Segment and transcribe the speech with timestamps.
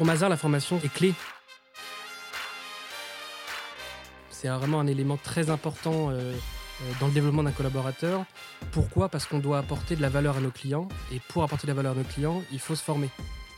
[0.00, 1.12] Pour Mazar, la formation est clé.
[4.30, 8.24] C'est vraiment un élément très important euh, euh, dans le développement d'un collaborateur.
[8.72, 9.10] Pourquoi?
[9.10, 10.88] Parce qu'on doit apporter de la valeur à nos clients.
[11.12, 13.10] Et pour apporter de la valeur à nos clients, il faut se former.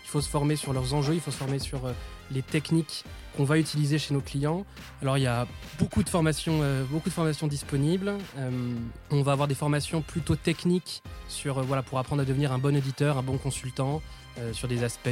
[0.05, 1.93] Il faut se former sur leurs enjeux, il faut se former sur euh,
[2.30, 3.05] les techniques
[3.37, 4.67] qu'on va utiliser chez nos clients.
[5.00, 5.46] Alors il y a
[5.79, 6.85] beaucoup de formations, euh,
[7.48, 8.12] disponibles.
[9.11, 12.77] on va avoir des formations plutôt techniques sur voilà pour apprendre à devenir un bon
[12.77, 14.03] auditeur, un bon consultant,
[14.53, 15.11] sur des aspects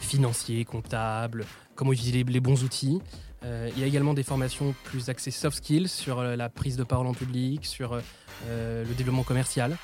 [0.00, 3.00] financiers, comptables, comment utiliser les bons outils.
[3.44, 6.76] Euh, il y a également des formations plus axées soft skills sur euh, la prise
[6.76, 9.76] de parole en public, sur euh, le développement commercial.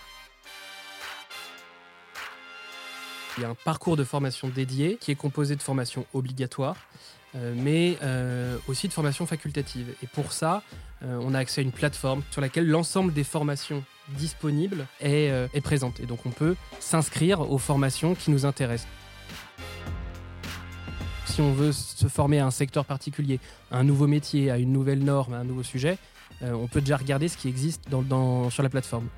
[3.36, 6.76] Il y a un parcours de formation dédié qui est composé de formations obligatoires,
[7.34, 7.98] mais
[8.66, 9.94] aussi de formations facultatives.
[10.02, 10.62] Et pour ça,
[11.02, 13.84] on a accès à une plateforme sur laquelle l'ensemble des formations
[14.16, 16.00] disponibles est, est présente.
[16.00, 18.88] Et donc on peut s'inscrire aux formations qui nous intéressent
[21.36, 23.40] si on veut se former à un secteur particulier,
[23.70, 25.98] à un nouveau métier, à une nouvelle norme, à un nouveau sujet,
[26.40, 29.08] euh, on peut déjà regarder ce qui existe sur la plateforme.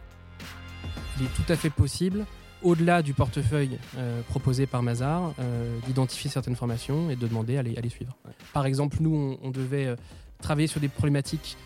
[1.16, 2.26] Il est tout à fait possible,
[2.62, 7.62] au-delà du portefeuille euh, proposé par Mazar, euh, d'identifier certaines formations et de demander à
[7.62, 8.16] les, suivre.
[8.52, 9.94] Par exemple, nous, on, devait
[10.40, 11.56] travailler sur des problématiques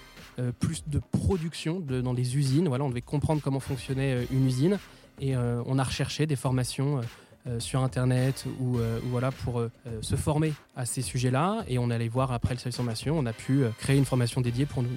[0.60, 2.68] plus de production dans les usines.
[2.68, 4.78] Voilà, on devait comprendre comment fonctionnait une usine
[5.20, 7.02] et on a recherché des formations
[7.48, 9.68] euh, sur Internet ou, euh, voilà, pour euh,
[10.00, 11.64] se former à ces sujets-là.
[11.66, 14.64] Et on allait voir après le service formation, on a pu créer une formation dédiée
[14.64, 14.90] pour nous.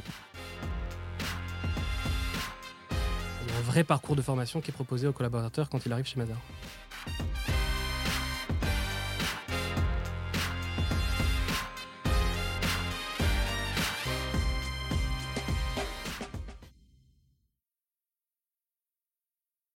[3.66, 6.38] Vrai parcours de formation qui est proposé aux collaborateurs quand il arrive chez Mazar.